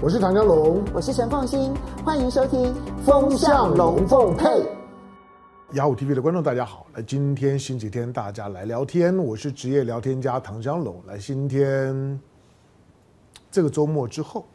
[0.00, 2.72] 我是唐江龙，我是陈凤新，欢迎收听
[3.04, 4.44] 《风向龙凤配》。
[5.72, 9.16] 雅虎 TV 的观众大家好，来，今天星期天，大家来聊天。
[9.18, 11.02] 我是职业聊天家唐江龙。
[11.04, 12.20] 来，今天
[13.50, 14.46] 这个周末之后，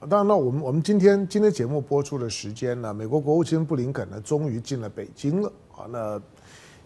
[0.00, 5.86] 当然了，我们我们今天今天节目播出的时间呢，美国国务卿布林肯呢，终于进了北京了啊。
[5.88, 6.20] 那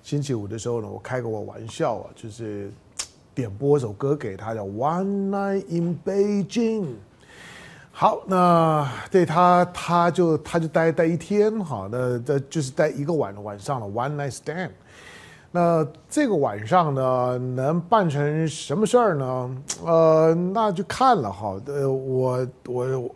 [0.03, 2.71] 星期五的时候呢，我开个我玩笑啊，就是
[3.35, 6.83] 点播一首歌给他，叫《One Night in Beijing》。
[7.95, 14.70] 好，那对他，他就他就待待一天，哈，那这就是待一个晚晚上了，one night stand。
[15.52, 19.56] 那这个晚上呢，能办成什么事儿呢？
[19.84, 23.14] 呃，那就看了哈，呃，我我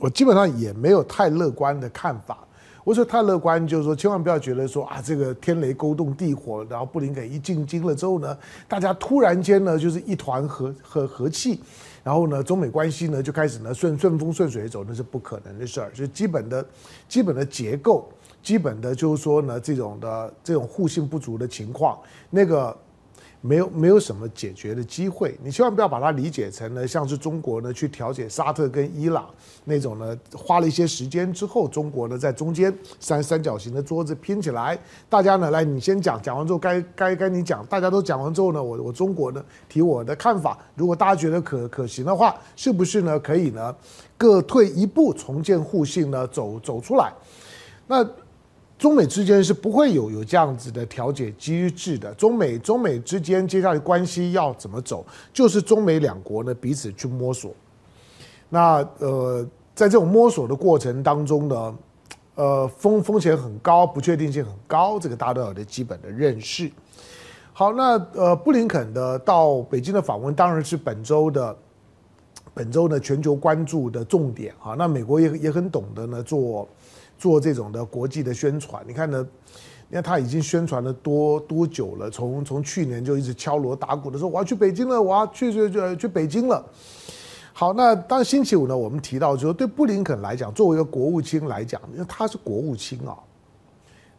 [0.00, 2.38] 我基本上也没有太乐观的看法。
[2.82, 11.60] 我说太乐观，就是说千万不要觉得说啊，这个天雷勾动地火，然后布林肯一进京了之后呢，大家突然间呢就是一团和和和气。
[12.04, 15.90] 然后呢，中美关系呢就开始呢顺顺风顺水走，那是不可能的事儿。
[15.92, 16.64] 就基本的、
[17.08, 18.08] 基本的结构，
[18.40, 21.98] 基本的就是说呢，这种的这种互信不足的情况，
[22.30, 22.76] 那个。
[23.46, 29.28] 没有没有什么解决的机会，你千万不要把它理解成呢，像是中国呢去调解沙特跟伊朗
[29.64, 34.78] 那种呢，花了一些时间之后，中国呢在中间三三角形的桌子拼起来，
[35.10, 43.76] 大家呢来你先讲，讲完之后该该该你讲，大家都讲完之后呢，我我中国呢提我的看法，如果大家觉得可可行的话，是不是呢可以呢
[44.16, 47.12] 各退一步，重建互信呢走走出来？
[47.86, 48.02] 那。
[48.76, 52.12] 中美之间是不会有有这样子的调解机制的。
[52.14, 57.54] 中美中美之间接下来关系要怎么走，就是中美两国呢彼此去摸索。
[58.50, 59.42] 那呃，
[59.74, 61.74] 在这种摸索的过程当中呢，
[62.34, 66.70] 呃，风风险很高，不确定性很高，这个大家都有的基本的认识。
[67.52, 71.56] 好，那呃，布林肯的到北京的访问当然是本周的
[72.52, 74.74] 本周呢全球关注的重点啊。
[74.76, 76.68] 那美国也也很懂得呢做。
[77.24, 79.26] 做这种的国际的宣传，你看呢？
[79.88, 82.10] 你看他已经宣传了多多久了？
[82.10, 86.62] 从从去年就一直敲锣打鼓的说我要去北京了，我要去去去去北京了。
[87.54, 93.16] 好，那当星期五呢，我们提到说，对布林肯来讲，作为一个国务卿来讲，因为他是国务卿啊，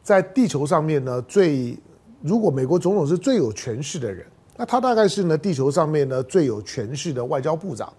[0.01, 1.77] 在地球上面呢，最
[2.21, 4.25] 如果美国总统是最有权势的人，
[4.57, 7.93] 那他大概是呢地球上面呢最有权势的外交部长。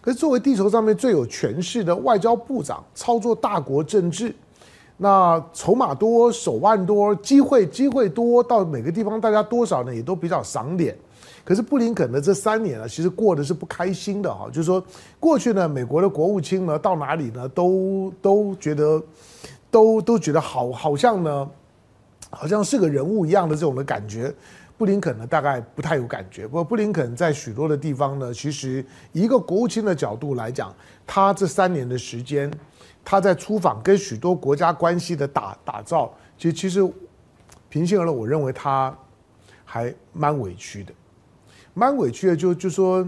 [0.00, 4.34] 可是作为地球上面最有权势的外交部长，操作大国政治，
[4.96, 10.96] 那筹码多、手腕多、机会机会多，到每个地方大家多少呢也都比较赏脸。
[11.44, 14.82] 可是布林肯呢这三年呢，其实过得是不开心的哈，就是说
[15.20, 19.02] 过去呢，美国的国务卿呢到哪里呢都都觉得
[19.70, 21.50] 都都觉得好好像呢，
[22.30, 24.32] 好像是个人物一样的这种的感觉。
[24.76, 26.48] 布林肯呢，大概不太有感觉。
[26.48, 30.74] 不过，布林肯在许多的地方呢，其实一个国务卿的角度来讲，
[31.06, 32.50] 他这三年的时间，
[33.04, 36.80] 他在出访跟许多国家关系的打打造，其实其实
[37.68, 38.96] 平心而论，我认为他
[39.64, 40.92] 还蛮委屈的，
[41.74, 42.54] 蛮委屈的就。
[42.54, 43.06] 就就说，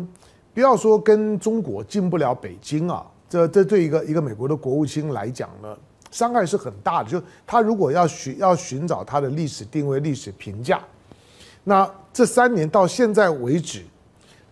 [0.52, 5.76] 不要说跟中国进不了北京啊，这这对一个一个美国的国务卿来讲呢，
[6.10, 7.10] 伤害是很大的。
[7.10, 10.80] 就他如果要寻要寻找他的历史定位、历史评价。
[11.62, 13.84] 那这三年到现在为止，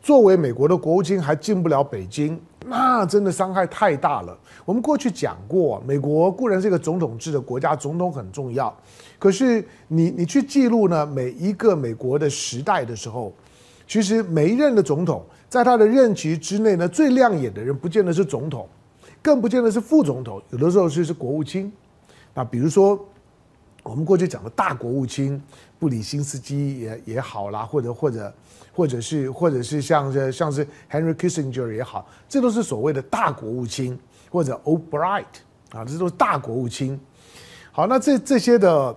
[0.04, 4.38] 作为美国的国务卿还进不了北京，那真的伤害太大了。
[4.66, 8.70] 我们过去讲过，美国固然是一个总统制的国家，总统很重要。
[9.18, 13.32] 可是你你去记录呢，每一个美国的时代的时候，
[13.86, 18.68] 其实每一任的总统在他的任期之内呢，最亮眼的人不见得是总统，
[19.22, 21.72] 更不见得是副总统，有的时候是是国务卿。
[22.34, 23.02] 那比如说。
[23.84, 25.40] 我们过去讲的大国务卿，
[25.78, 28.34] 布里辛斯基也也好啦，或者或者
[28.74, 33.98] 或者是或者是像是像是 Henry Kissinger 也好，这都是所谓的大国务卿，
[34.30, 35.26] 或者 Albright
[35.70, 36.98] 啊，这都是大国务卿。
[37.70, 38.96] 好，那这这些的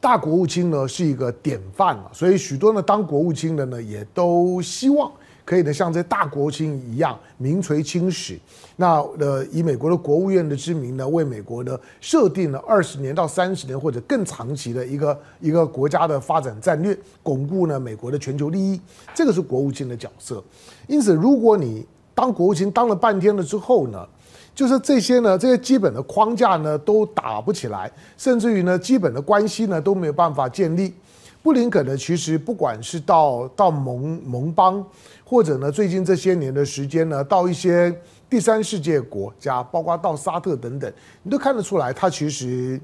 [0.00, 5.10] 大国务卿呢，是一个典范啊，所以许多呢当国务卿的呢，也都希望。
[5.44, 8.38] 可以呢，像这大国情一样名垂青史。
[8.76, 18.80] 那呃，以美国的国务院的之名呢，为美国呢设定了二十年到三十年或者更长期的一个一个国家的发展战略，巩固呢美国的全球利益。
[19.14, 20.42] 这个是国务卿的角色。
[20.86, 24.06] 因此，如果你当国务卿当了半天了之后呢，
[24.54, 30.94] 就是这些呢这些基本的框架呢都打不起来，甚至于呢基本的关系呢都没有办法建立。
[31.42, 34.84] 布林肯呢，其实不管是到到盟盟邦，
[35.32, 37.90] 或者呢，最近这些年的时间呢，到一些
[38.28, 40.92] 第三世界国家，包括到沙特等等，
[41.22, 42.78] 你都看得出来，他其实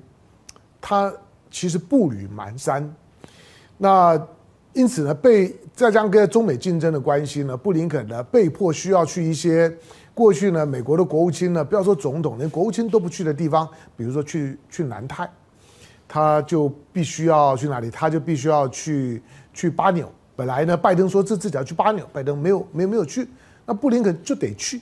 [0.81, 1.13] 他
[1.51, 2.83] 其实步履蹒跚。
[3.77, 4.19] 那
[4.73, 9.71] 因此呢，被再加上跟中美竞争的关系呢，布林肯呢被迫需要去一些
[10.15, 15.31] 过去呢，美国的国务卿呢，不要说总统，连国务卿都不去的地方，比如说去去南太，
[16.09, 17.91] 他就必须要去哪里？
[17.91, 19.23] 他就必须要去
[19.53, 20.11] 去巴纽。
[20.39, 23.27] 本来呢，拜登说这自己要去巴纽，拜登没有没有没有去，
[23.67, 24.81] 那布林肯就得去，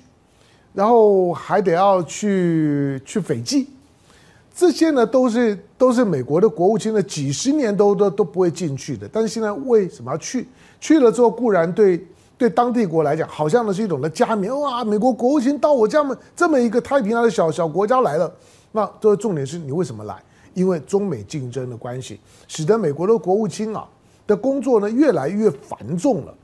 [0.74, 3.66] 然后还得要去去斐济，
[4.54, 10.46] 这些呢都是都是美国的国务卿呢，几十年都都都不会进去的，但是现在为什么要去？
[10.78, 12.06] 去了之后固然对。
[12.38, 14.84] 对当地国来讲，好像呢是一种的加冕哇！
[14.84, 18.30] 美国国务卿到我这么这么一个太平洋的小小国家来了，
[18.72, 20.22] 那这个重点是你为什么来？
[20.52, 23.88] 因为中美竞争的关系，使得美国的国务卿啊
[24.26, 26.34] 的工作呢越来越繁重了，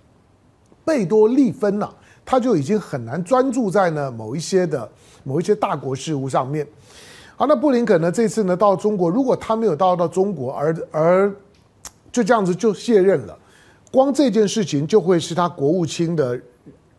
[0.84, 1.92] 贝多利分呐、
[2.24, 4.90] 他就已经很难专注在呢某一些的
[5.24, 6.66] 某一些大国事务上面。
[7.34, 11.34] 好，那布林肯呢这次呢到中国，如果他没有到到中国，而而
[12.12, 13.36] 就这样子就卸任了。
[13.90, 16.40] 光这件事情就会是他国务卿的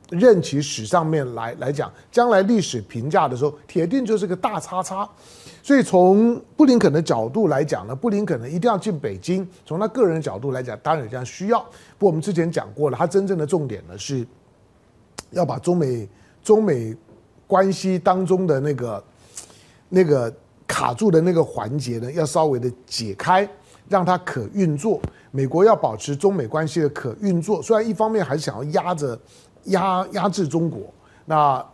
[0.10, 5.08] 任期史上面来来讲，将来历史评价的时候，铁定就是个大叉叉。
[5.64, 9.48] 所以从布林肯的角度来讲呢，布林肯呢一定要进北京。
[9.66, 11.60] 从他个人的角度来讲，当然这样需要。
[11.98, 14.28] 不过我们之前讲过了，他真正的重点呢是
[15.32, 16.08] 要把中美
[16.44, 16.94] 中美
[17.48, 19.04] 关系当中的那个
[19.88, 20.32] 那个
[20.68, 23.48] 卡住的那个环节呢，要稍微的解开，
[23.88, 25.00] 让它可运作。
[25.32, 29.18] 美国要保持中美关系的可运作，虽然一方面还是想要压着
[29.66, 30.82] 压压制中国，
[31.24, 31.66] 那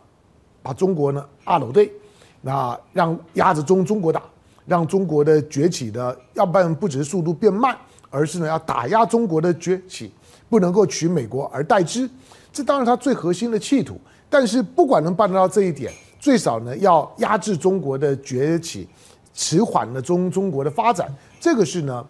[0.62, 1.92] 把中国呢二楼对，
[2.40, 4.22] 那让压着中中国打，
[4.66, 7.76] 让中国的崛起的，要不然不只是速度变慢，
[8.10, 10.12] 而是呢要打压中国的崛起，
[10.48, 12.08] 不能够取美国而代之，
[12.52, 14.00] 这当然他最核心的企图。
[14.28, 18.88] 但是不管能办得到这一点，最少呢要压制中国的崛起，
[19.34, 22.06] 迟缓了中中国的发展，这个是呢。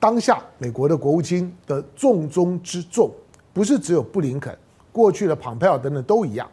[0.00, 3.08] 当下美国的国务卿的重中之重，
[3.52, 4.52] 不是只有布林肯，
[4.90, 6.44] 过去的庞佩奥等等都一样。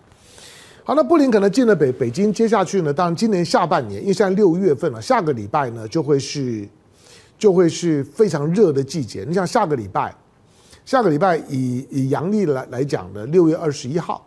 [0.89, 6.67] 好，那布林肯呢进了北北京，接下去呢，当然今年下半年，因为现在六月份了，下个礼拜呢就会是
[7.37, 9.23] 就会是非常热的季节。
[9.23, 10.11] 你像下个礼拜，
[10.85, 14.25] 下个礼拜以以阳历来来讲的六月二十一号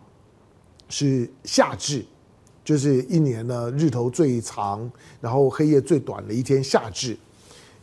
[0.89, 2.05] 是夏至，
[2.65, 4.89] 就是一年呢日头最长，
[5.21, 7.19] 然后黑夜最短的一天夏至。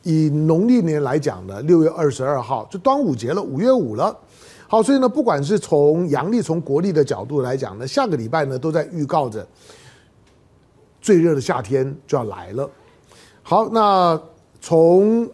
[0.04, 4.18] 以农历年来讲呢，六月二十二号就端午节了，五月五了。
[4.71, 9.45] 好，所以呢，不管是从阳历、从国历的角度来讲呢，下个礼拜呢都在预告着
[11.01, 12.69] 最热的夏天就要来了。
[13.42, 14.21] 好，那
[14.62, 15.27] 从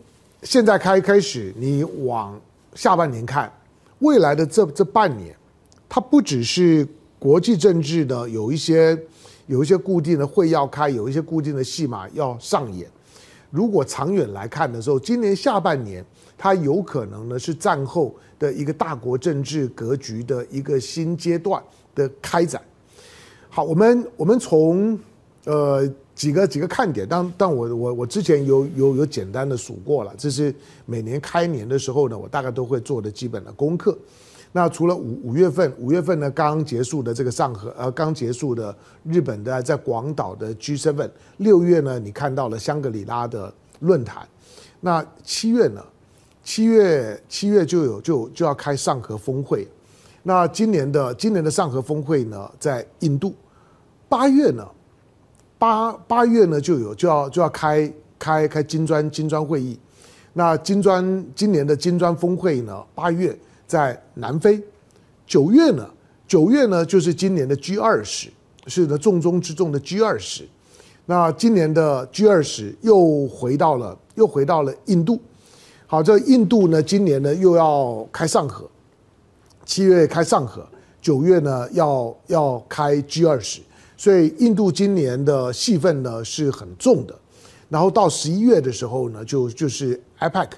[0.43, 2.39] 现在开开始，你往
[2.75, 3.51] 下半年看，
[3.99, 5.35] 未来的这这半年，
[5.89, 6.87] 它不只是
[7.19, 8.97] 国际政治的有一些
[9.47, 12.89] 有一些固定的会要开，有一些固定的戏码要上演。
[13.55, 16.03] 如果长远来看的时候，今年下半年
[16.37, 21.63] 它有可能呢是战后的一个大国政治格局的一个新阶段
[21.95, 22.61] 的开展。
[23.49, 24.99] 好，我们我们从
[25.45, 30.53] 呃几个几个看点，但但我我我之前有有有简单的数过了，这是
[30.85, 33.97] 每年开年的时候呢，我大概都会做的基本的功课。
[34.57, 38.73] 那除了五五月份，五月份呢刚结束的这个上合，呃，刚结束的
[39.03, 44.25] 日本的在广岛的 G7，六月呢你看到了香格里拉的论坛，
[44.79, 45.83] 那七月呢，
[46.41, 49.67] 七月七月就有就就要开上合峰会，
[50.23, 53.35] 那今年的今年的上合峰会呢在印度，
[54.07, 54.65] 八月呢，
[55.59, 59.77] 八八月呢就有就要就要开开开金砖金砖会议，
[60.31, 62.81] 那金砖今年的金砖峰会呢？
[62.95, 63.37] 八月。
[63.67, 64.61] 在南非，
[65.25, 65.89] 九月呢，
[66.27, 68.29] 九月呢就是今年的 G 二十，
[68.67, 70.47] 是呢重中之重的 G 二十。
[71.05, 75.19] 那今年的 G 二十又回到了又回到了印度。
[75.87, 78.69] 好，这印度呢今年呢又要开上合，
[79.65, 80.67] 七月开上合，
[81.01, 83.61] 九月呢要要开 G 二十，
[83.97, 87.17] 所以印度今年的戏份呢是很重的。
[87.69, 90.49] 然后到十一月的时候呢，就就是 APEC。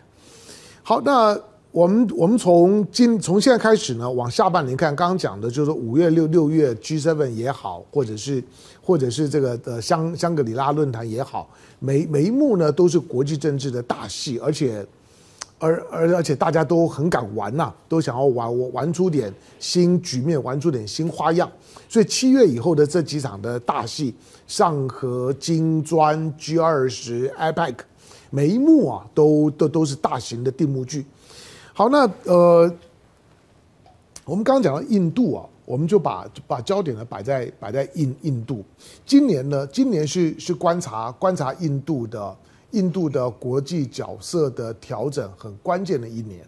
[0.83, 1.39] 好，那。
[1.77, 8.43] 我们我们从今从现在开始呢，往下半年看，刚刚讲的就是五月六六月 G seven 也好，或者是
[8.81, 14.83] 或者是这个的香香格里拉论坛也好，每每一幕呢都是国际政治的大戏，而且
[15.59, 21.47] 而而而且大家都很敢玩呐、都想要玩玩出点新局面，玩出点新花样。
[21.87, 24.15] 所以七月以后的这几场的大戏，
[24.47, 27.75] 上合、金砖、G 二十、APEC，
[28.31, 31.05] 每一幕啊都都都是大型的定目剧。
[31.77, 32.73] 好，那呃，
[34.25, 38.65] 我们刚刚讲到印度啊，我们就把把焦点呢摆在摆在印印度。
[39.05, 42.35] 今年呢，今年是是观察观察印度的
[42.71, 46.43] 印度的国际角色的调整很关键的一年，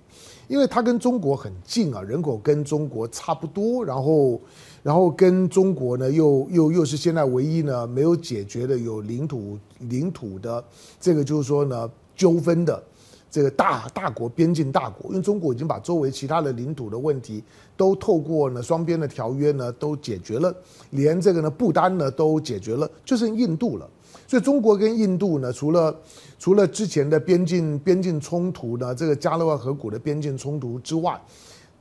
[0.48, 4.42] 因为它跟中国很近啊，人口跟中国差不多，然后
[4.82, 10.66] 然后跟中国呢又又又是现在唯一呢没有解决的有领土领土的
[11.00, 12.84] 这个就是说呢纠纷的
[13.32, 17.44] 这个大大国边境大国，因为中国已经把周围其他的领土的问题
[17.78, 20.56] 都透过呢双边的条约呢都解决了，
[20.92, 23.90] 连这个呢不丹呢都解决了，就剩印度了。
[24.28, 25.96] 所以中国跟印度呢，除了
[26.38, 31.20] 除了之前的边境边境冲突呢，这个加勒万河谷的边境冲突之外，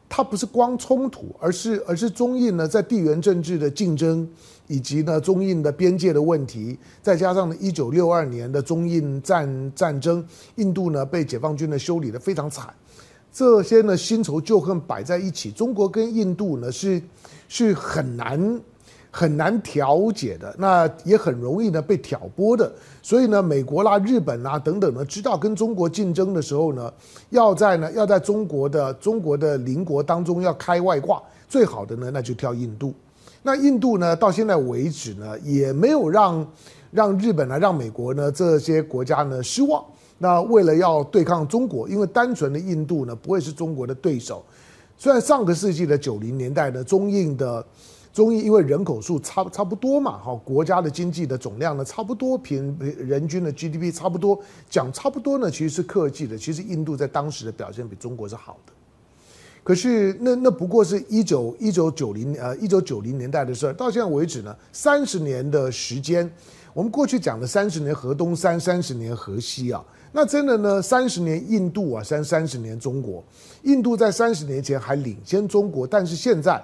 [0.08, 4.26] 它不是光冲突，而是而是中印呢在地缘政治的竞争，
[4.68, 12.72] 以及呢中印的边界的问题，再加上呢一九六二年的中印战战争，印度呢被解放军呢修理得非常惨，
[13.32, 17.02] 这些呢新仇旧恨摆在一起，中国跟印度呢是
[17.48, 18.60] 是很难。
[19.10, 22.70] 很难调解的，那也很容易呢被挑拨的。
[23.02, 26.92] 所以呢，美国啦、日本啦等等呢，知道跟中国竞争的时候呢，
[27.30, 32.92] 要在呢要在中国的中国的邻国当中要开外挂，最好的呢那就挑印度。
[33.42, 36.46] 那印度呢到现在为止呢也没有让
[36.90, 39.84] 让日本呢、让美国呢这些国家呢失望。
[40.18, 44.44] 那为了要对抗中国，因为单纯的印度呢不会是中国的对手。
[44.96, 47.64] 虽然上个世纪的九零年代呢，中印的。
[48.10, 56.36] 中印因为人口数差差不多嘛，哈，国家的经济的总量呢差不多，平人均的 GDP 差不多，讲差不多呢，其实是客气的。
[56.36, 58.72] 其实印度在当时的表现比中国是好的，
[59.68, 66.26] 可是那那不过是一九一九九零呃一九九零年代的事儿，到现在为止呢，三十年的时间，
[66.72, 73.22] 我们过去讲的三十年河东，三三十年河西啊，那真的呢，三十年印度啊，三三十年中国，
[73.64, 76.58] 印度在三十年前还领先中国，但是现在。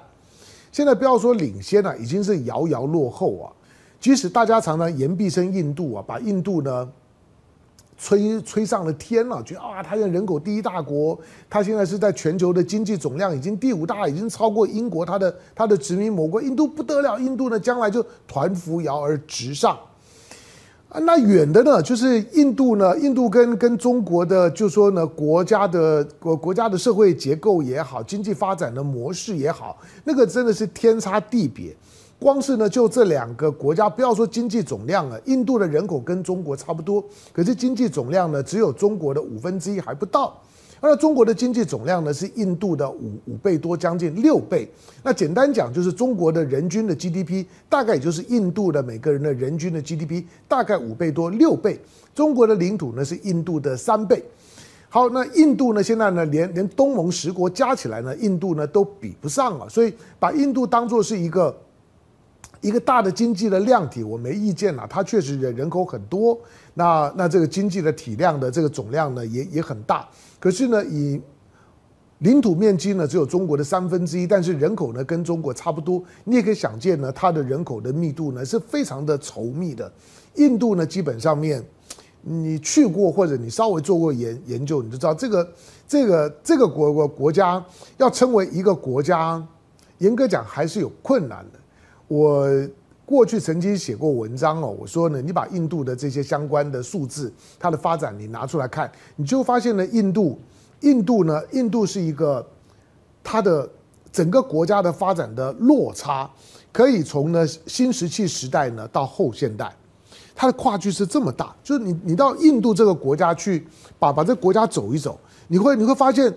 [0.73, 3.53] 现在不要说领先了，啊，已经是遥遥落后啊！
[4.01, 6.91] 即使大家常常言必称印度啊，把印度呢
[7.97, 19.79] 吹吹上了天了，觉得啊，他现在人口第一大国，他现在是在全球的经济总量已经第五大，已经超过英国，他的他的殖民母国印度不得了，印度呢将来就团扶摇而直上。
[20.89, 31.75] 啊，那远的呢，就是印度呢，印度跟跟中国的，就说呢，国家的国国家的社会结构也好，经济发展的模式也好，那个真的是天差地别。
[32.25, 37.05] 光是呢，就这两个国家，不要说经济总量了，印度的人口跟中国差不多，
[37.35, 40.35] 可是经济总量呢，只有中国的五分之一还不到。
[40.81, 44.67] 那中国的经济总量呢，是印度的五五倍多，将近六倍。
[45.03, 51.79] 那简单讲，就是中国的人均的 GDP 大概也就是印度的每个人的人均的 GDP 大概五倍多六倍。
[52.15, 54.25] 中国的领土呢是印度的三倍。
[54.89, 59.69] 好，那印度呢现在呢连连东盟十国加起来呢，印度呢都比不上了。
[59.69, 61.55] 所以把印度当做是一个
[62.65, 64.87] 一个大的经济的量体，我没意见了。
[64.89, 66.39] 它确实人人口很多，
[66.73, 70.09] 那那这个经济的体量的这个总量呢也也很大。
[70.41, 71.21] 可是呢，以
[72.21, 76.03] 领土面积呢只有中国的三分之一，但是人口呢跟中国差不多。
[76.25, 79.93] 你也可以想见呢，它的人口的密度呢是非常的稠密的。
[80.37, 81.63] 印度呢基本上面，
[82.23, 85.53] 你去过或者你稍微做过研研究，你就知道这个
[85.87, 87.63] 这个这个国国国家
[87.99, 89.47] 要称为一个国家，
[89.99, 91.59] 严格讲还是有困难的。
[92.09, 92.49] 我
[93.07, 100.39] 过去曾经写过文章哦，我说呢，你把印度的这些相关的数字，它的发展你拿出来看，你就发现呢，印度，
[100.81, 102.47] 印度呢，印度是一个
[103.23, 103.69] 它的
[104.11, 106.31] 整个国家的发展的落差，
[106.73, 109.71] 可以从呢新石器时代呢到后现代，
[110.35, 113.67] 它的跨距是这么大，就是你你到印度这个国家去，
[113.99, 115.19] 把把这个国家走一走，
[115.49, 116.33] 你会你会发现，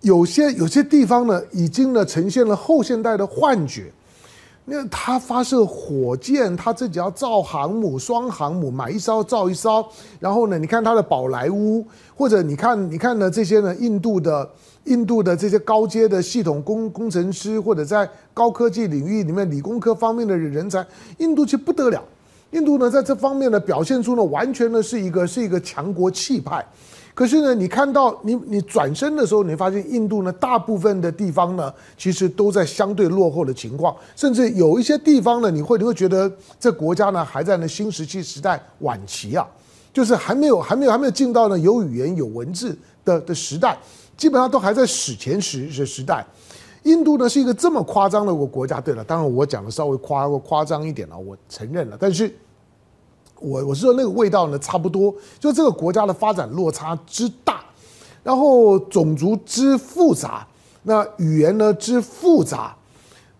[0.00, 3.92] 有些有些地方呢，已经呢呈现了后现代的幻觉。
[4.64, 9.84] 那他发射火箭，他自己要造航母、双航母，买一艘造一艘。
[10.20, 14.48] 然后呢，你看他的宝莱坞，或者你看，你看呢这些呢，印度的
[14.84, 20.86] 印度的这些高阶的系统工工程师，或者在高科技领域里面理工科方面的人才，
[21.18, 22.00] 印度其实不得了。
[22.52, 26.64] 印度呢在这方面呢表现出呢，完全呢是一个是一个强国气派。
[27.14, 39.46] 可是呢，你看到你你转身的时候，你发现印度呢，大部分的地方呢，其实都在相对落后的情况，甚至有一些地方呢，你会你会觉得这国家呢还在那新石器时代晚期啊，
[39.92, 43.76] 就是还没有还没有还没有进到呢有语言有文字的的时代，
[44.16, 46.24] 基本上都还在史前时时时代。
[46.84, 48.80] 印度呢是一个这么夸张的一个国家。
[48.80, 52.34] 对了，当然我讲的稍微夸夸张一点了，我承认了，但是。
[53.42, 57.60] 我我是说那个味道呢，差不多，就这个国家的发展落差之大，
[58.22, 60.46] 然后种族之复杂，
[60.84, 62.74] 那语言呢之复杂，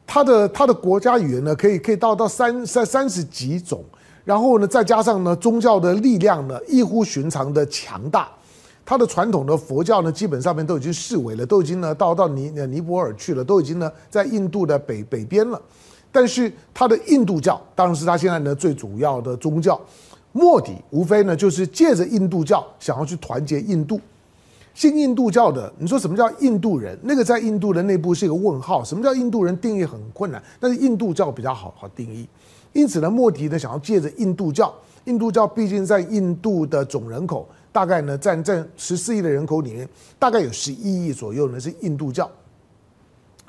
[0.06, 3.84] 它的它的国家语言呢可以可以到到三三三十几种，
[4.24, 8.28] 然后呢再加上呢宗教的力量呢异乎寻常的强大，
[8.84, 15.60] 它的传统的佛教呢，基本上面都已经式微了，都已经呢到到尼尼泊尔去了，都已经呢在印度的北北边了。
[16.12, 19.80] 但是他的印度教，当然是他现在呢最主要的宗教。
[20.32, 24.00] 莫迪无非呢就是借着印度教想要去团结印度。
[24.74, 26.98] 信印度教的，你说什么叫印度人？
[27.02, 28.82] 那个在印度的内部是一个问号。
[28.82, 29.54] 什么叫印度人？
[29.58, 30.42] 定义很困难。
[30.58, 32.26] 但是印度教比较好好定义。
[32.72, 34.72] 因此呢，莫迪呢想要借着印度教，
[35.04, 39.86] 印度教毕竟在印度的总人口大概呢占占十四亿的人口里面，
[40.18, 42.30] 大概有十一亿左右呢是印度教。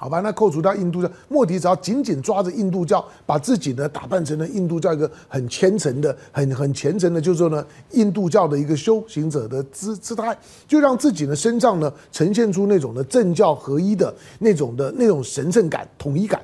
[0.03, 16.41] 好吧，那扣除掉印度教，莫迪只要紧紧抓着印度教，把自己呢打扮成了印度教一个很虔诚的、很很虔诚的，就是说呢，印度教的一个修行者的姿姿态，就让自己呢身上呢呈现出那种的政教合一的那种的那种神圣感、统一感，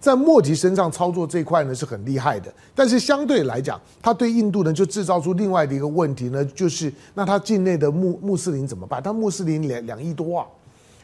[0.00, 2.52] 在莫迪身上操作这一块呢是很厉害的。
[2.74, 9.00] 但是相对来讲，他对印度呢就制造出另外的一个问题呢，就是那他境内的穆穆斯林怎么办？
[9.00, 10.46] 他穆斯林两两亿多啊。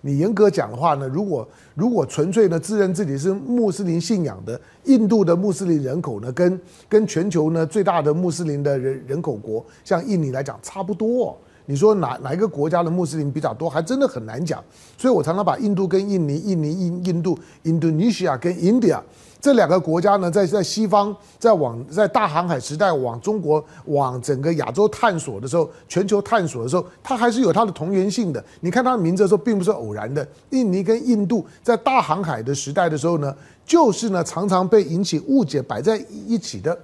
[0.02, 11.36] 你严格讲的话呢，如果如果纯粹呢自认自己是穆斯林信仰的印度的穆斯林人口呢，跟跟全球呢最大的穆斯林的人人口国，像印尼来讲差不多。
[11.64, 14.62] 你说哪哪一个国家的穆斯林比较多，还真的很难讲。
[14.98, 19.00] 所以我常常把印度跟印尼、印尼、印印度、Indonesia 跟 India。
[19.42, 28.42] 这两个国家呢，在在西方，在往在大航海时代往中国、往整个亚洲探索的时候，全球探索的时候，它还是有它的同源性的。
[28.60, 30.24] 你看它的名字的时候，并不是偶然的。
[30.50, 33.34] 印尼跟印度在大航海的时代的时候呢，
[33.66, 36.78] 就是呢常常被引起误解，摆在一起的。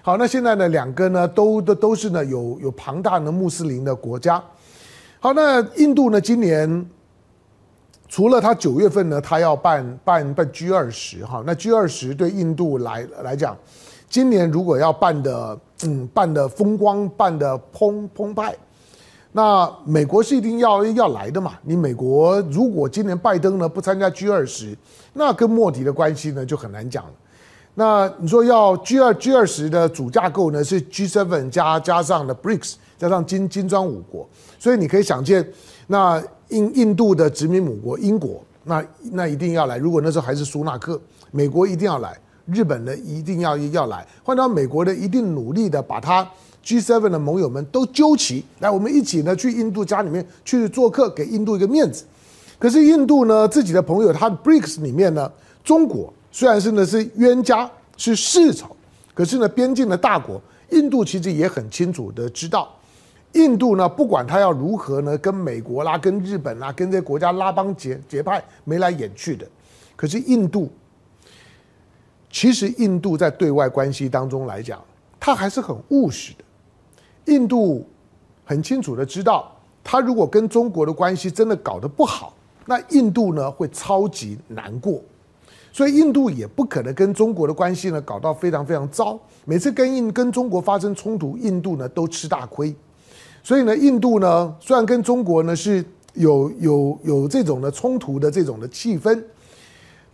[0.00, 4.42] 好，那现在呢，两个呢都都都是呢有有庞大的穆斯林的国家。
[5.18, 6.88] 好，那印度呢今年。
[8.10, 13.56] 除了他九月份呢，他要办办办 G 二十哈，那 G 二十对印度来来讲，
[14.08, 18.52] 今年如果要办的嗯办的风光，办的澎澎湃，
[19.30, 21.52] 那美国是一定要要来的嘛。
[21.62, 24.76] 你美国如果今年拜登呢不参加 G 二十，
[25.12, 27.12] 那跟莫迪的关系呢就很难讲了。
[27.74, 35.48] 那你说要 G 二 G 二十的主架构呢是 G seven 加加上的 BRICS 加上金金砖五国，所以你可以想见
[35.86, 36.20] 那。
[36.50, 39.76] 印印度的殖民母国英国，那那一定要来。
[39.78, 44.06] 如果那时候还是苏纳克，美国一定要来，日本呢一定要要来。
[44.22, 46.28] 换到美国呢，一定努力的把他
[46.64, 52.04] G7 的盟友们都揪齐，来，我们一起呢去印度家里面去做客，给印度一个面子。
[52.58, 55.30] 可是印度呢自己的朋友，他的 BRICS 里面呢，
[55.64, 58.76] 中国虽然是呢是冤家是世仇，
[59.14, 62.68] 可是呢边境的大国，印度其实也很清楚的知道。
[63.32, 69.46] 印度呢，不管他要如何呢，跟美国啦、跟日本啦、跟这些国家拉帮结结派，眉来眼去的。
[69.94, 70.68] 可是印度，
[72.30, 74.82] 其实印度在对外关系当中来讲，
[75.20, 77.32] 他还是很务实的。
[77.32, 77.86] 印度
[78.44, 82.34] 很清楚的知道，他如果跟中国的关系真的搞得不好，
[82.66, 85.00] 那印度呢会超级难过。
[85.72, 89.16] 所以印度也不可能跟中国的关系呢搞到非常非常糟。
[89.44, 92.74] 每次跟印跟中国发生冲突，印度呢都吃大亏。
[93.50, 95.84] 所以呢，印度呢，虽然跟中国呢是
[96.14, 99.20] 有有有这种的冲突的这种的气氛，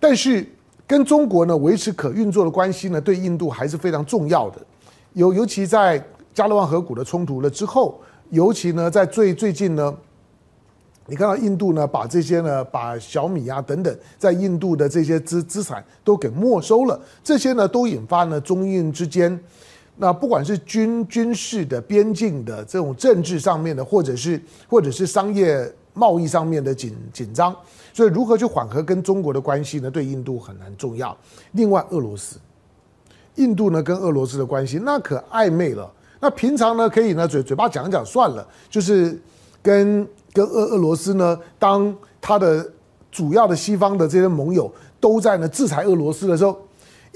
[0.00, 0.42] 但是
[0.86, 4.62] 跟中国呢维持可运作的关系呢，对印度还是非常重要的。
[5.12, 9.94] 尤尤其在加勒万河谷的冲突了之后，尤其呢在最最近呢，
[11.04, 19.38] 你看到印度呢把这些呢把小米啊等等在印度的这些资资产都给没收了，这些呢都引发呢中印之间。
[19.96, 27.56] 那不管是军军事的、边境的这种政治上面的，或者是或者是商业贸易上面的紧紧张，
[27.94, 29.90] 所以如何去缓和跟中国的关系呢？
[29.90, 31.16] 对印度很难重要。
[31.52, 32.36] 另外，俄罗斯，
[33.36, 35.90] 印度呢跟俄罗斯的关系那可暧昧了。
[36.20, 39.18] 那平常呢可以呢嘴嘴巴讲讲算了，就是
[39.62, 42.70] 跟跟俄俄罗斯呢，当他的
[43.10, 46.58] 主要的西方的这些盟友都在呢制裁俄罗斯的时候，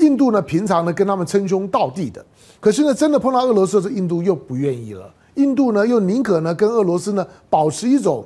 [0.01, 2.25] 印度呢平常呢跟他们称兄道弟的。
[2.59, 5.11] 可是呢，真的碰到俄罗斯的时候，印度又不愿意了。
[5.35, 8.23] 印度呢，又宁可呢跟俄罗斯呢保持一种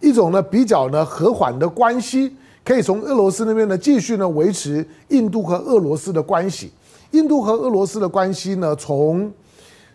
[0.00, 6.70] 一种呢比较呢和缓的关系，可以从俄罗斯那边呢继续呢维持印度和俄罗斯的关系。
[7.12, 9.30] 印度和俄罗斯的关系呢，从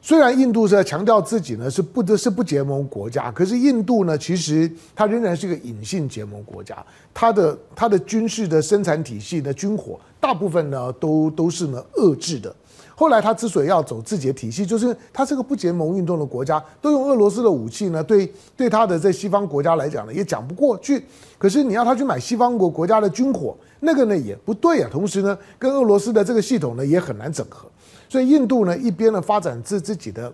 [0.07, 6.77] 虽然印度是在强调自己呢是不得是不结盟国家，可是印度呢其实它仍然是一个隐性结盟国家。
[7.13, 12.55] 它的它的军事的生产体系的军火大部分呢都都是呢遏制的。
[12.95, 21.03] 后来他之所以要走自己的体系，就是他是个不结盟运动的国家，都用俄罗斯的武器呢，对对他的在西方国家来讲呢，也讲不过去。
[21.37, 24.89] 可是你要他去买西方国国家的军火，那个呢也不对啊。
[24.89, 27.67] 同时呢，跟俄罗斯的这个系统呢也很难整合。
[28.09, 30.33] 所以印度呢一边呢发展自自己的。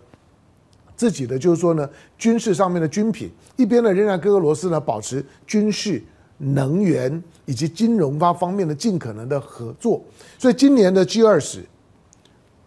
[0.96, 6.02] 自己的就是说呢军事上面的军品，一边呢仍然跟俄罗斯呢保持军事、
[6.38, 10.00] 能源以及金融方方面的尽可能的合作。
[10.38, 11.66] 所以今年的 G 二十，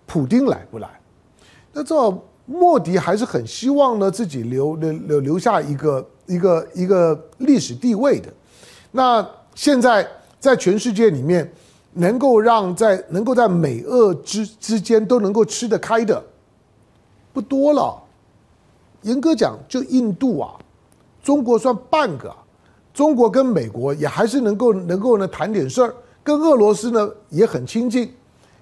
[0.06, 1.00] 普丁来不来？
[1.72, 1.94] 那这
[2.46, 8.30] 莫迪还是很希望呢自己留留留留下一个一个一个历史地位的。
[8.90, 10.06] 那现在
[10.40, 11.50] 在全世界里面，
[11.98, 16.22] 能够让在能够在美俄之之间都能够吃得开的
[17.32, 18.02] 不多了。
[19.00, 20.52] 严格讲，就印度啊，
[21.22, 22.30] 中国算半个。
[22.92, 28.12] 中国跟美国也还是能够能够呢谈点事儿，跟俄罗斯呢也很亲近。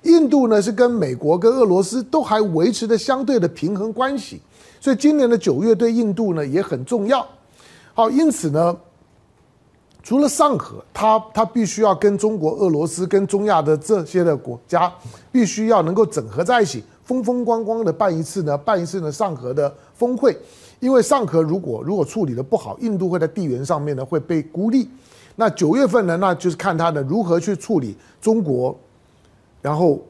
[0.02, 4.40] 印度呢是跟美国跟俄罗斯都还维持着相对的平衡关系，
[4.80, 7.26] 所以今年的九月对印度呢也很重要。
[7.94, 8.76] 好，因此呢。
[10.04, 14.92] 除了上合，他他必须要跟中国、俄罗斯、跟中亚的这些的国家，
[15.32, 20.36] 必须要能够整合在一起，风风光光的办一次呢，办一次呢上合的峰会。
[20.78, 24.90] 因为上合如果如果处理的不好，印度会在地缘上面呢会被孤立。
[25.36, 28.78] 那九月份呢，那就是看他呢如何去处理中国，
[29.62, 30.02] 然后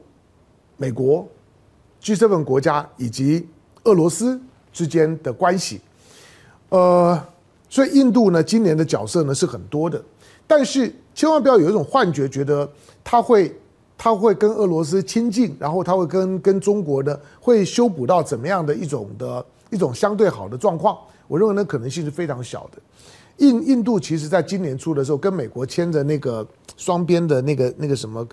[0.75, 1.25] 美国
[2.03, 3.47] G7 国家以及
[3.85, 4.37] 俄罗斯
[4.73, 5.79] 之间的关系，
[6.67, 7.23] 呃。
[7.75, 10.01] 所以印度呢，今年的角色呢是很多的，
[10.47, 12.71] 但是千万不要有一种幻觉，觉得
[13.03, 13.53] 他会
[13.97, 20.97] 他会跟俄罗斯亲近，然后他会跟跟中国的会修补到怎么样的一种的一种相对好的状况。
[21.27, 22.81] 我认为呢可能性是非常小的。
[23.45, 28.25] 印印度其实在今年初的时候跟美国签的那个双边的那个那个什么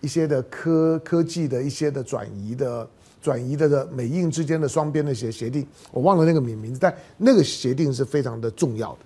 [0.00, 2.88] 一些的科科技的一些的转移的。
[3.20, 8.98] 转移的的美印之间的双边的协协定，我忘了那个名名字，但那个协定是非常的重要的。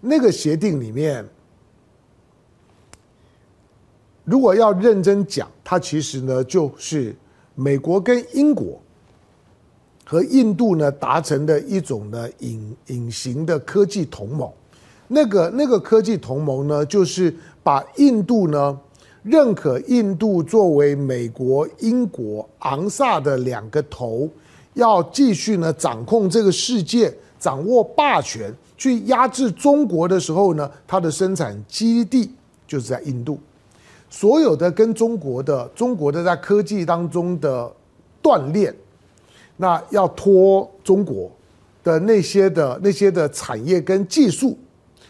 [0.00, 1.24] 那个协定里面，
[4.24, 7.14] 如果要认真讲，它其实呢就是
[7.54, 8.80] 美国跟英国
[10.04, 14.50] 和印度呢达成的一种呢隐隐形的科技同盟。
[15.08, 18.80] 那个那个科技同盟呢，就是把印度呢。
[19.28, 24.28] 认可印度作为美国、英国、昂萨的两个头，
[24.74, 32.32] 要继续呢掌控这个世界，掌握霸权，去压制中国的时候呢，它的生产基地
[32.66, 33.38] 就是在印度。
[34.08, 37.70] 所有的跟中国的、中国的在科技当中的
[38.22, 38.74] 锻炼，
[39.58, 41.30] 那要脱中国
[41.84, 44.56] 的那些的那些的产业跟技术，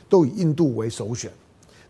[0.09, 1.31] 都以印度为首选。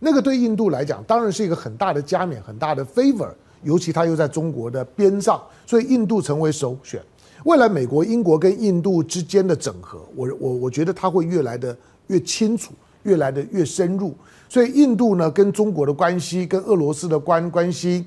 [0.01, 3.31] 那个对印度来讲，当然是一个很大的加冕，很大的 favor，
[3.65, 7.03] 尤其它又在中国的边上，所以印度成为首选。
[7.45, 11.77] 未来美国、英国跟印度之间的整合，我我我觉得它会越来的
[12.09, 14.15] 越清楚，越来的越深入。
[14.49, 18.05] 所以印度呢，跟中国的关系，跟俄罗斯的关关系，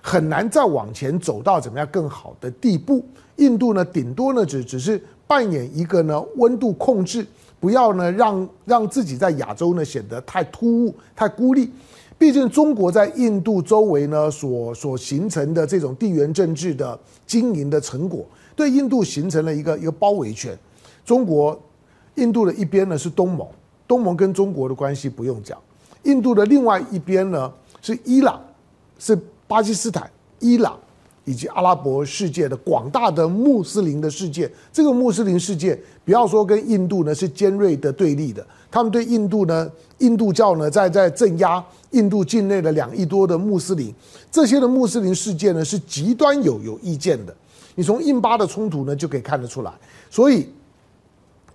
[0.00, 3.04] 很难再往前走到怎么样更好的地步。
[3.36, 7.26] 印度呢，顶多呢只只是扮演一个呢温度控制。
[7.58, 11.70] 不要呢，让让自己在亚洲呢显得太突兀、太孤立。
[12.18, 20.58] 毕竟中国在印度周围呢所所形成的这种地缘政治的经营的成果，对印度形成了一个一个包围圈。
[21.04, 21.58] 中国、
[22.14, 23.46] 印度的一边呢是东盟，
[23.86, 25.58] 东盟跟中国的关系不用讲。
[26.04, 28.40] 印度的另外一边呢是伊朗，
[28.98, 30.78] 是巴基斯坦、伊朗。
[31.26, 43.92] 以及阿拉伯世界的广大的穆斯林的世界，这个穆斯林世界不要说跟印度呢是尖锐的对立的，他们对印度呢，印度教呢在在镇压印度境内的两亿多的穆斯林，
[44.30, 47.34] 这些的穆斯林世界呢是极端有有意见的，
[47.74, 49.72] 你从印巴的冲突呢就可以看得出来，
[50.08, 50.48] 所以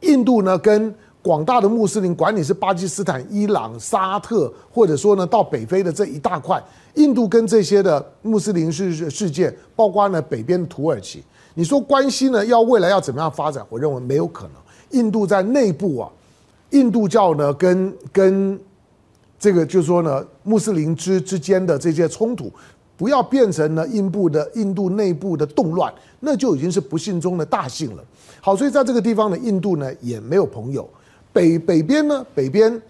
[0.01, 6.62] 印度呢跟广大的穆斯林，管你是巴基斯坦、伊朗、沙特，或者说呢到北非的这一大块。
[6.95, 13.63] 印度跟这些的穆斯林世世界，包括呢北边土耳其，你说关系呢要未来要怎么样发展？
[13.69, 14.53] 我认为没有可能。
[14.89, 16.10] 印度在内部啊，
[16.71, 18.60] 印度教呢跟跟
[19.39, 22.51] 这个就是说呢穆斯林之之间的这些冲突，
[22.97, 28.03] 不要变成呢印度的印度内部的动乱，那就已经是不幸中的大幸了。
[28.41, 30.89] 好，所以在这个地方呢，印度呢也没有朋友。
[31.34, 32.82] 北北边呢，北边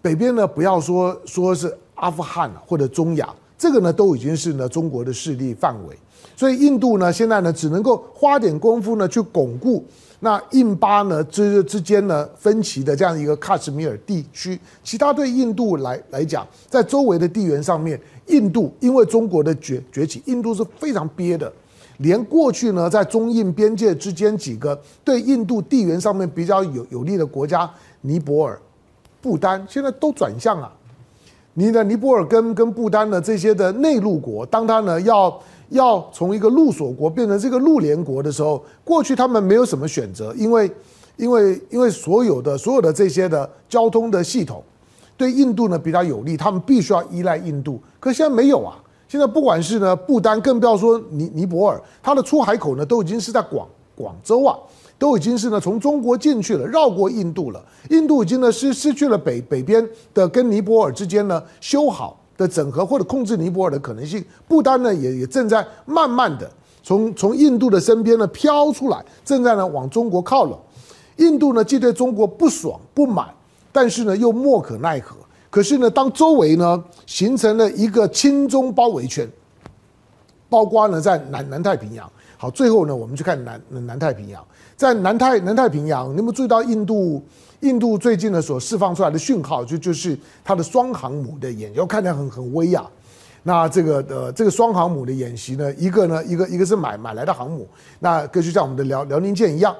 [0.00, 1.76] 北边呢，不要说说是。
[1.96, 5.96] 阿富汗或者中亚，这个呢都已经是呢中国的势力范围，
[6.36, 9.82] 所以印度呢现在呢只能够花点功夫呢去巩固
[10.18, 21.50] 那印巴呢之之间呢分歧的这样一个喀什米尔地区，其他对印度来来讲，在周围的地缘上面，印度因为中国的崛崛起，印度是非常憋的，
[21.98, 28.60] 连过去呢在中印边界之间几个对印度地缘上面比较有有利的国家，尼泊尔、
[29.20, 30.72] 不丹，现在都转向了。
[31.54, 40.68] 你的尼泊尔跟跟不丹的这些的内陆国，当他呢要要从一个陆锁国变成这个陆联国的时候，过去他们没有什么选择，因为
[41.16, 44.60] 因为因为所有的所有的这些的交通的系统
[45.16, 47.80] 对印度呢比较有利，他们必须要依赖印度。
[48.00, 48.76] 可现在没有啊，
[49.14, 54.58] 现在不管是呢不丹，更不要说尼尼泊尔，它的出海口呢都已经是在广广州啊。
[54.98, 57.64] 都已经是呢从中国进去了，绕过印度了。
[57.90, 64.24] 印度已经呢失失去了北北边的跟尼泊尔之间呢修好的整合或者控制尼泊尔的可能性。
[64.48, 66.50] 不丹呢也也正在慢慢的
[66.82, 70.58] 从从印度的身边呢飘出来，正在呢往中国靠拢。
[71.18, 73.28] 印度呢既对中国不爽不满，
[73.70, 75.14] 但是呢又莫可奈何。
[75.54, 79.24] 可是呢当周围呢形成了一个轻中包围圈，
[80.48, 82.10] 包括呢在南南太平洋。
[82.36, 84.44] 好，最后呢我们去看南南太平洋。
[84.76, 87.22] 在南太南太平洋，你有没有注意到印度？
[87.60, 92.90] 印度最近呢所释放出来的讯号，就就是它的双航母的演习，看起来很很威啊。
[93.44, 97.68] 那这个呃，这个双航母的演习呢，一个呢，一个一个是买买来的航母，
[98.00, 99.72] 那个就像我们的辽辽宁舰一样，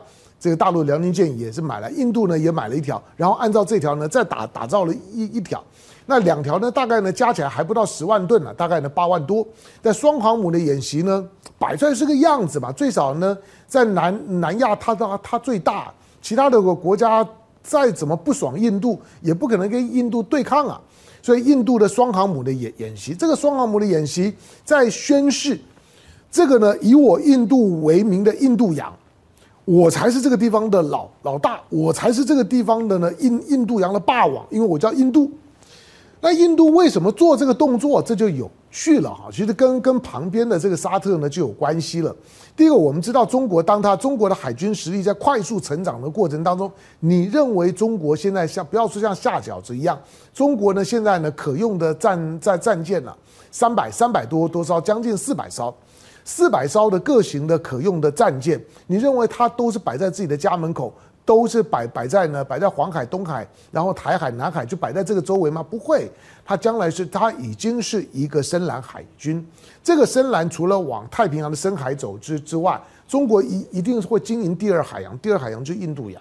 [0.44, 5.64] 这个大陆辽宁舰也是买来，印度呢也买了一条，然后按照这条呢再打打造了一一条，
[6.04, 9.42] 那两条呢大概呢加起来还不到十万吨呢，大概呢八万多。
[9.80, 11.26] 但双航母的演习呢，
[11.58, 13.34] 摆出来是个样子嘛，最少呢。
[13.66, 17.26] 在南南亚，它它它最大，其他的国家
[17.62, 20.78] 再怎么不爽印度，也不可能跟印度对抗啊。
[21.22, 25.58] 所以印度的双航母的演演习，这个双航母的演习在宣誓，
[26.30, 28.94] 这个呢以我印度为名的印度洋，
[29.64, 35.30] 我才是这个地方的老老大，我才是这个地方的呢印印度洋的霸王，因为我叫印度。
[36.20, 38.00] 那印度为什么做这个动作？
[38.00, 39.28] 这就有趣了哈。
[39.30, 42.14] 其实跟跟旁边的这个沙特呢就有关系了。
[42.56, 49.98] 第一个，我们知道中国，当它中国的海军实力在快速成长的过程当中，你认为中国现在像不要说像下饺子一样，
[50.32, 53.14] 中国呢现在呢可用的战战战舰呢
[53.50, 55.74] 三百三百多多艘，将近四百艘，
[56.24, 60.92] 四百艘的各型的可用的战舰，你认为它都是摆在自己的家门口？
[61.26, 65.62] 都是摆摆在呢，摆在黄海、东海，然后台海、南海，就摆在这个周围吗？
[65.62, 66.06] 不会，
[66.44, 69.42] 它将来是它已经是一个深蓝海军。
[69.82, 76.20] 这个深蓝除了往太平洋的深海走之之外，中国一一定是会经营第二海洋，第二海洋就是印度洋。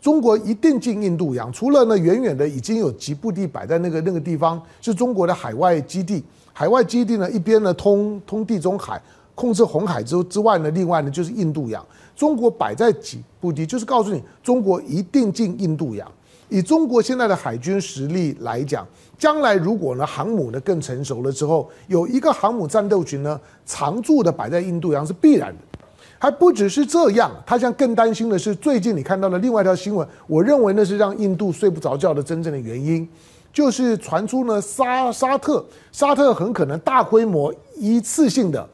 [0.00, 6.24] 中国一定进印度洋，除了呢远远的已经有几部地摆在那个那个地方，是中国的海外基地。
[6.52, 9.02] 海外基地呢一边呢通通地中海，
[9.34, 11.84] 控制红海之之外呢，另外呢就是印度洋。
[12.14, 16.10] 中国摆在几步地，就是告诉你，中国一定进印度洋。
[16.48, 25.78] 以中国现在的海军实力来讲，将来如果呢航母呢更成熟了之后，有一个航母战斗群呢常驻的摆在印度洋是必然的。
[26.18, 33.08] 还不只是这样，他现在更担心的是，最近你看到的另外一条新闻，我认为那是让印度睡不着觉的真正的原因，
[33.52, 38.68] 就是传出呢沙沙特沙特很可能大规模一次性的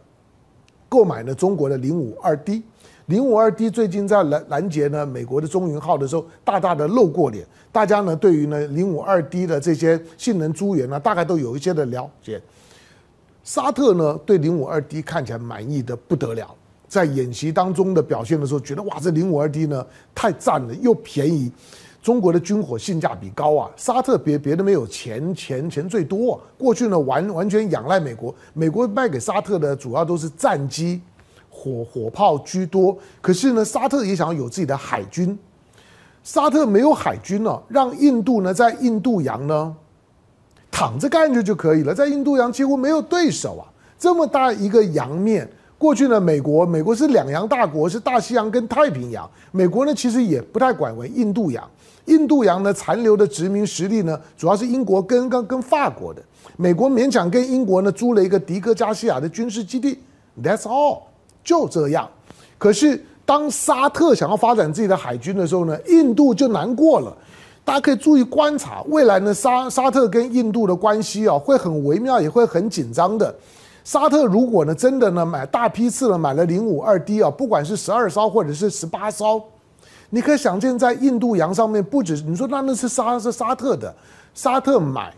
[0.96, 2.62] 购买了中国的零五二 D。
[3.04, 7.46] 零五二 D 最近在拦拦截呢美国的中云号的时候，大大的露过脸。
[7.70, 12.40] 大家呢对于呢零五二 D 的这些性能资源呢，大概都有一些的了解。
[13.44, 16.48] 沙特呢对零五二 D 看起来满意的不得了，
[16.88, 21.52] 在演习当中的表现的时候，觉得哇，这零五二 D 呢太赞了，又便宜，
[22.06, 23.68] 中国的军火性价比高啊。
[23.74, 31.00] 沙特别别的没有钱钱钱最多，过去呢完完全仰赖美国，美国卖给沙特的主要都是战机。
[31.50, 35.36] 火火炮居多，可是呢，沙特也想要有自己的海军。
[36.22, 39.74] 沙特没有海军了，让印度呢在印度洋呢
[40.70, 43.66] 躺着干着就可以了，在印度洋几乎没有对手啊。
[43.98, 49.28] 这么大一个洋面，过去呢，美国美国是两洋大国，是大西洋跟太平洋。
[49.50, 51.68] 美国呢其实也不太管为印度洋，
[52.06, 56.22] 印度洋呢残留的殖民实力呢，主要是英国跟跟跟法国的。
[56.56, 59.98] 美国勉强跟英国呢租了一个迪戈加西亚的军事基地
[60.42, 61.00] ，That's all。
[61.44, 62.08] 就这样，
[62.58, 67.16] 可是当沙特想要发展自己的海军的时候呢，印度就难过了。
[67.64, 73.32] 大家可以注意观察，未来呢，沙沙特跟印度的关系啊，会很微妙，也会很紧张的。
[73.84, 79.40] 沙特如果呢，真的呢，买大批次的买了零五二 D 啊，不管是十二艘或者是十八艘，
[80.16, 83.94] 你可以想见，在印度洋上面，不止你说那那是沙是沙特的，
[84.32, 85.12] 沙特买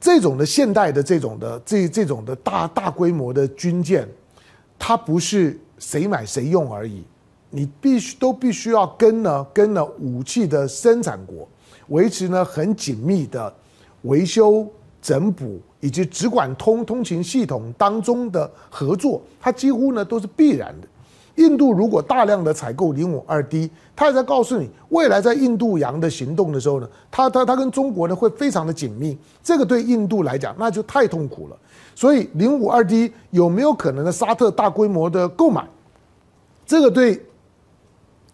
[0.00, 4.08] 这种的现代的这种的这这种的大大规模的军舰。
[4.78, 7.04] 它不是谁买谁用而已，
[7.50, 11.46] 你必须都必须要跟呢跟呢武器的生产国
[11.88, 13.52] 维持呢很紧密的
[14.04, 14.66] 维修
[15.02, 20.88] 整补以及只管通通勤系统当中的合作，它几乎呢都是必然的。
[21.36, 31.56] 印度如果大量的采购零五二 D，他也在告诉你，未来在印度洋的行动的时候呢，他他他跟中国呢会非常的紧密，这个对印度来讲那就太痛苦了。
[31.94, 35.66] 所以零五二 D 有没有可能的沙特大规模的购买？
[36.66, 37.20] 这个对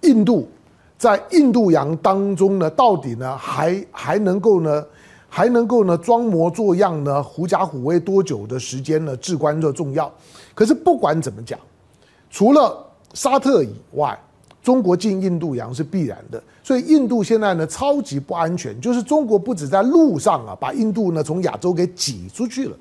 [0.03, 0.49] 印度
[0.99, 4.85] 在印度洋当中呢，到底呢还还能够呢
[5.29, 10.11] 还能够呢装模作样呢狐假虎威多久的时间呢至关的重要。
[10.55, 11.59] 可是不管怎么讲，
[12.31, 12.86] 除了
[13.17, 14.17] 沙特以外，
[14.63, 16.43] 中国进印度洋是必然的。
[16.63, 22.77] 所以印度现在呢超级不安全，就是中国不止在路上啊把印度呢从亚洲给挤出去了。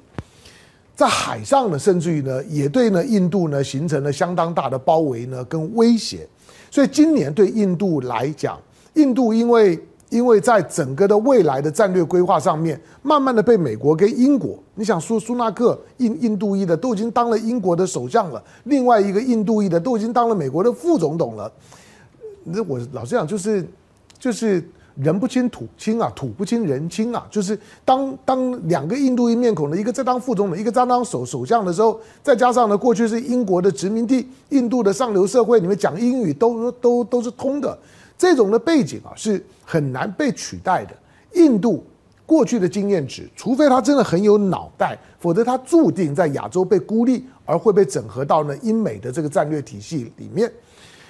[0.94, 6.28] 在海上呢，甚至于呢，也对呢印度呢形成了相当大的包围呢跟威胁。
[6.70, 8.60] 所以今年对印度来讲，
[8.96, 9.80] 印度因为
[10.16, 21.52] 因为在整个的未来的战略规划上面，慢慢的被美国跟英国，你想说苏纳克印印度裔的都已经当了英国的首相了，另外一个印度裔的都已经当了美国的副总统了。
[22.46, 23.68] 那我老实讲，就是
[24.18, 24.64] 就是。
[25.04, 37.78] 人不亲土亲啊，土不亲人亲啊，就是当当两个印度裔面孔的一个在当副总统，一个在当首首相的时候，再加上呢，过去是英国的殖民地，印度的上流社会，你们讲英语都都都是通的，
[38.18, 40.96] 这种的背景啊是很难被取代的。
[41.34, 41.84] 印度
[42.26, 50.52] 过去的经验值，除非他真的很有脑袋，否则他注定在亚洲被孤立，而会被整合到呢英美的这个战略体系里面。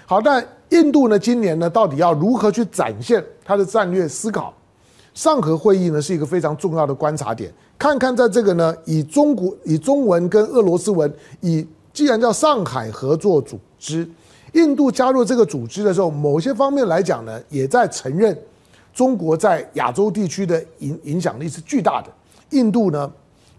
[0.08, 4.54] 好，但印度呢，今年呢，到底要如何去展现它的战略思考？
[5.13, 7.54] 上合会议呢，是一个非常重要的观察点。
[7.78, 14.08] 看看在这个呢，以中国以中文跟俄罗斯文，以既然叫上海合作组织，
[14.56, 18.38] 印度加入这个组织的时候，某些方面来讲呢，也在承认
[18.94, 22.10] 中国在亚洲地区的影影响力是巨大的。
[22.52, 23.12] 印度呢，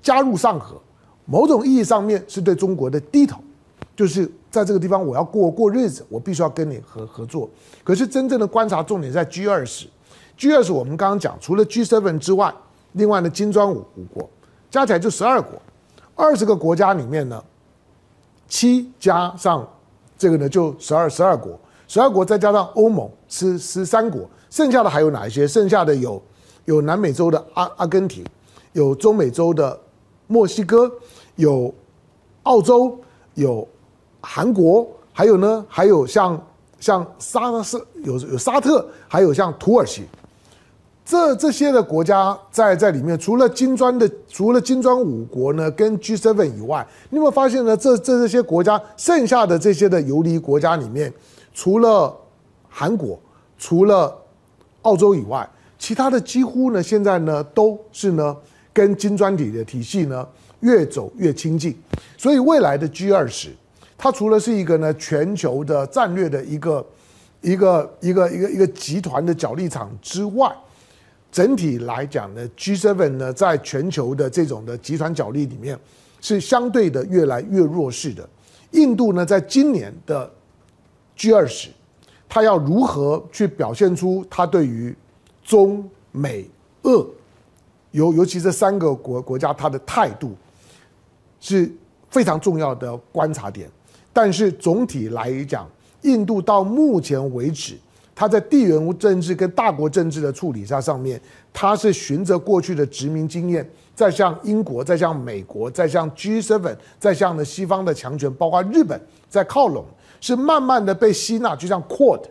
[0.03, 0.81] 加入上合，
[1.27, 3.39] 某种意义上面是对中国的低头。
[3.95, 7.49] 就是在这个地方，我要过过日子，我必须要跟你合合作。
[7.83, 9.87] 可是真正的观察重点在 G 二十
[10.37, 12.53] ，G 二十我们刚刚讲，除了 G seven 之外，
[12.93, 14.29] 另外呢金砖五五国
[14.71, 15.61] 加起来就十二国，
[16.15, 17.43] 二十个国家里面呢，
[18.49, 19.67] 七加上
[20.19, 25.47] 这个呢就十二十二国，十二国再加上欧盟是十三国，剩下的还有哪一些？
[25.47, 26.23] 剩下的有
[26.65, 28.25] 有南美洲的阿阿根廷，
[28.73, 29.79] 有中美洲的
[30.27, 30.91] 墨西哥，
[31.37, 31.75] 有
[32.43, 32.99] 澳洲，
[33.35, 33.67] 有。
[34.29, 36.47] 韩国还有呢，还有像
[36.81, 40.03] 像沙斯有有沙特，还有像土耳其，
[41.07, 47.77] 这这些的国家在在里面，除了金砖的，除了金砖五国呢，跟 G7 以外，你有没有发现呢？
[47.77, 51.13] 这这这些国家剩下的这些的游离国家里面，
[51.55, 52.13] 除了
[52.69, 53.17] 韩国，
[53.57, 54.21] 除了
[54.83, 58.37] 澳洲以外，其他的几乎呢，现在呢都是呢
[58.73, 60.27] 跟金砖体的体系呢
[60.59, 61.73] 越走越亲近，
[62.19, 63.51] 所以未来的 G 二十。
[63.97, 66.85] 它除了是一个呢全球的战略的一个
[67.43, 70.53] 一个一个一个一个集团的角力场之外，
[71.37, 75.79] 整体来讲呢，G7 呢在全球的这种的集团角力里面
[76.19, 78.27] 是相对的越来越弱势的。
[78.71, 80.33] 印度呢在今年的
[81.15, 81.69] G20，
[82.27, 84.97] 它要如何去表现出它对于
[85.45, 86.49] 中美
[86.85, 87.07] 俄
[87.91, 90.35] 尤尤其这三个国国家它的态度
[91.39, 91.71] 是
[92.09, 93.71] 非常重要的观察点。
[94.11, 95.69] 但是总体来讲，
[96.01, 97.77] 印度到目前为止，
[98.17, 101.21] 他在地缘政治跟大国政治的处理上上面，
[101.53, 108.99] 他是循着过去的殖民经验，在向英国，在向美国，在向 G7，在向呢西方的强权，包括日本，
[109.29, 109.85] 在靠拢，
[110.19, 112.23] 是慢慢的被吸纳，就像 Quad，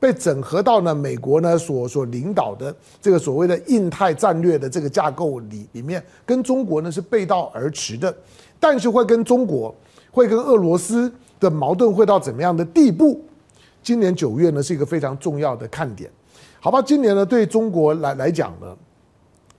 [0.00, 8.12] 被整合到呢美国呢所所领导的这个所谓的印太战略的这个架构里里面，跟中国呢是背道而驰的，
[8.58, 9.74] 但是会跟中国。
[10.10, 13.22] 会跟俄罗斯的矛盾会到怎么样的地步？
[13.88, 16.10] 今年九月呢是一个非常重要的看点，
[16.60, 16.82] 好吧？
[16.82, 18.76] 今年呢对中国来来讲呢，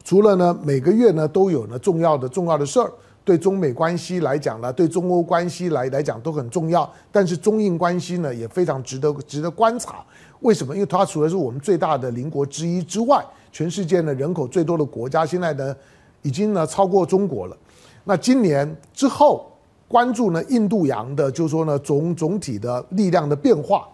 [0.04, 6.88] 除了呢每个月呢都有呢重要的重要的事儿，对中美关系来讲呢，对中欧关系来来讲都很重要。
[7.12, 10.06] 但是中印关系呢也非常值得值得观察。
[10.42, 10.76] 为什么？
[10.76, 15.76] 因为它除了是我们最大的邻国之一之外，全世界呢人口最多的国家，现在呢
[16.22, 17.58] 已经呢超过中国了。
[18.04, 19.48] 那今年之后。
[19.88, 23.90] 关注呢，印度洋的，就是说呢，总总体的力量的变化。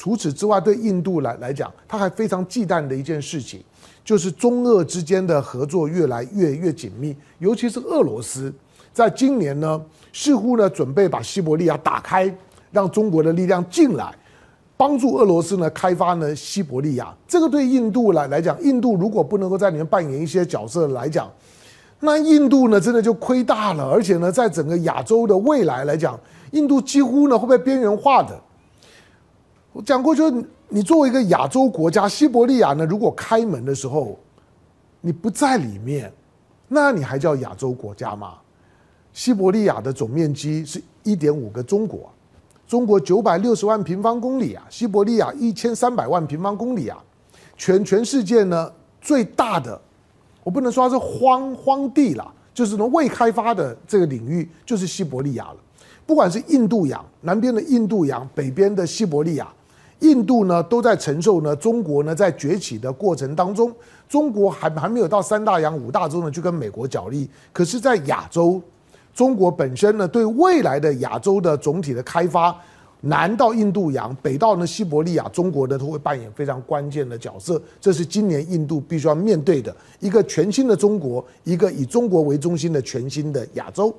[0.00, 3.62] 除此之外，对印度来来讲，他还非常忌惮的一件事情，
[4.02, 7.14] 就是中俄之间的合作越来越越紧密。
[7.38, 8.50] 尤其是俄罗斯，
[8.94, 9.78] 在今年呢，
[10.10, 12.34] 似乎呢准备把西伯利亚打开，
[12.72, 14.10] 让中国的力量进来，
[14.74, 17.14] 帮助俄罗斯呢开发呢西伯利亚。
[17.28, 21.30] 这个对印度来来讲，印度如果不能够在里面扮演一些角色来讲。
[21.98, 26.18] 那印度呢，真的就亏大了，而且呢，在整个亚洲的未来来讲，
[26.52, 28.40] 印度几乎呢会被边缘化的。
[29.72, 34.18] 我讲过，就是你作为一个亚洲国家，西伯利亚呢，如果开门的时候
[35.00, 36.12] 你不在里面，
[36.68, 38.34] 那你还叫亚洲国家吗？
[39.12, 42.10] 西伯利亚的总面积是一点五个中国，
[42.66, 47.02] 中国九百六十万平方公里啊，西伯利亚一千三百万平方公里啊，
[47.56, 49.80] 全全世界呢最大的，
[50.44, 55.56] 我不能说它是荒荒地啦，就是那未开发的这个领域，就是西伯利亚了。
[56.06, 59.46] 不管是印度洋南边的印度洋，北边的西伯利亚，
[60.00, 63.72] 印度呢都在承受呢中国呢在崛起的过程当中，
[64.08, 68.60] 中国还还没有到三大洋五大洲呢去跟美国角力，可是，在亚洲。
[69.12, 72.56] 中国本身呢，对未来的亚洲的总体的开发，
[73.00, 77.60] 南到印度洋，北到呢西伯利亚，中国呢都会扮演非常关键的角色。
[77.80, 83.94] 这是今年印度必须要面对的一个全新的中国，一个以中国为中心的全新的亚洲。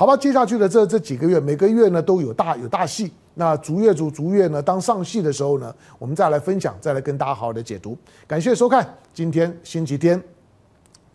[0.00, 3.12] 好吧，接下去的这这几个月，每个月呢都有大有大戏。
[3.34, 7.94] 那逐月逐逐月呢，当上戏的时候呢，我们再来分享，再来跟大家好好的解读。
[8.26, 10.18] 感谢收看今天星期天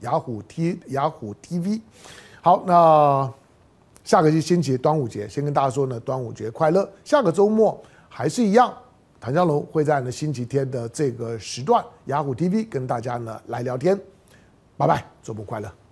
[0.02, 1.82] 雅虎 T 雅虎 TV。
[2.44, 3.28] 好，那
[4.04, 6.88] 下个星期端午节，先跟大家说呢，端午节快乐。
[7.04, 8.72] 下个周末还是一样，
[9.20, 14.00] 谭江龙会在呢星期天的这个时段，雅虎 TV 跟大家呢来聊天。
[14.78, 15.85] 拜拜，周末快乐。